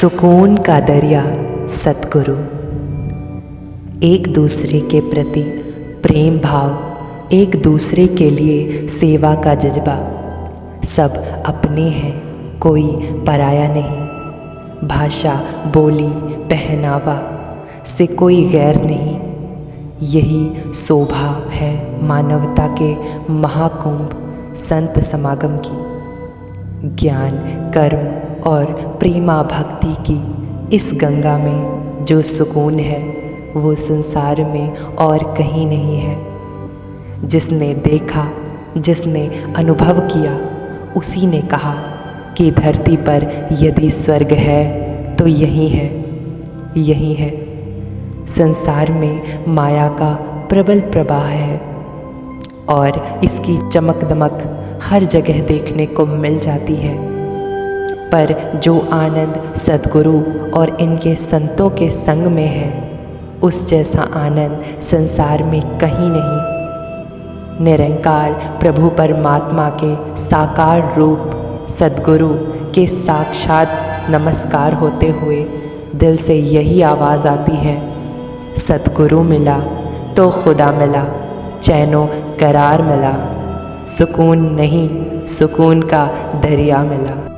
सुकून 0.00 0.56
का 0.56 0.80
दरिया, 0.80 1.24
सतगुरु। 1.66 2.34
एक 4.02 4.32
दूसरे 4.34 4.80
के 4.80 5.00
प्रति 5.00 5.42
प्रेम 6.02 6.38
भाव, 6.38 6.96
एक 7.32 7.62
दूसरे 7.62 8.06
के 8.06 8.30
लिए 8.30 8.88
सेवा 8.88 9.34
का 9.34 9.54
जज्बा। 9.54 9.96
सब 10.84 11.42
अपने 11.46 11.88
हैं, 11.88 12.22
कोई 12.58 12.86
पराया 13.26 13.68
नहीं। 13.68 13.98
भाषा, 14.88 15.34
बोली, 15.66 16.10
पहनावा, 16.38 17.22
से 17.86 18.06
कोई 18.06 18.48
गैर 18.48 18.84
नहीं। 18.84 19.20
यही 20.02 20.72
शोभा 20.72 21.50
है 21.50 22.04
मानवता 22.04 22.76
के 22.82 22.96
महाकुंभ, 23.32 24.10
संत 24.54 24.98
समागम 24.98 25.56
की। 25.56 25.96
ज्ञान, 26.88 27.30
कर्म 27.74 28.25
और 28.46 28.96
प्रेमा 29.00 29.42
भक्ति 29.42 29.96
की 30.10 30.76
इस 30.76 30.90
गंगा 30.94 31.38
में 31.38 32.04
जो 32.04 32.22
सुकून 32.22 32.78
है, 32.78 33.00
वो 33.56 33.74
संसार 33.74 34.44
में 34.44 34.76
और 34.76 35.34
कहीं 35.38 35.66
नहीं 35.66 35.98
है। 35.98 36.26
जिसने 37.24 37.74
देखा, 37.74 38.30
जिसने 38.76 39.52
अनुभव 39.56 40.00
किया, 40.00 40.38
उसी 40.96 41.26
ने 41.26 41.42
कहा 41.42 41.74
कि 42.36 42.50
धरती 42.50 42.96
पर 42.96 43.48
यदि 43.52 43.90
स्वर्ग 43.90 44.32
है 44.32 45.16
तो 45.16 45.26
यही 45.26 45.68
है 45.68 46.04
यही 46.76 47.14
है। 47.14 47.30
संसार 48.26 48.92
में 48.92 49.44
माया 49.48 49.88
का 49.88 50.14
प्रबल 50.48 50.80
प्रवाह 50.80 51.24
है 51.24 51.60
और 52.68 53.20
इसकी 53.24 53.70
चमक 53.70 54.04
दमक 54.04 54.42
हर 54.82 55.04
जगह 55.04 55.46
देखने 55.46 55.86
को 55.86 56.06
मिल 56.06 56.38
जाती 56.40 56.74
है। 56.74 57.15
पर 58.12 58.34
जो 58.56 58.78
आनंद 58.92 59.54
सदगुरु 59.56 60.18
और 60.52 60.76
इनके 60.80 61.14
संतों 61.16 61.70
के 61.70 61.90
संग 61.90 62.26
में 62.26 62.46
है, 62.46 62.70
उस 63.42 63.68
जैसा 63.68 64.02
आनंद 64.16 64.64
संसार 64.82 65.42
में 65.42 65.60
कहीं 65.78 66.10
नहीं। 66.10 67.64
निरंकार 67.64 68.32
प्रभु 68.60 68.88
परमात्मा 68.88 69.68
के 69.82 69.94
साकार 70.16 70.94
रूप, 70.96 71.66
सदगुरु 71.70 72.28
के 72.74 72.86
साक्षात 72.86 73.68
नमस्कार 74.10 74.74
होते 74.74 75.08
हुए 75.10 75.42
दिल 75.94 76.16
से 76.16 76.34
यही 76.34 76.82
आवाज़ 76.82 77.26
आती 77.28 77.56
है, 77.56 77.76
सदगुरु 78.56 79.22
मिला 79.22 79.58
तो 80.16 80.30
खुदा 80.32 80.70
मिला, 80.72 81.04
चैनो 81.62 82.04
करार 82.40 82.82
मिला, 82.82 83.14
सुकून 83.88 84.50
नहीं, 84.54 84.88
सुकून 85.26 85.82
का 85.82 86.06
दरिया 86.42 86.82
मिला। 86.82 87.35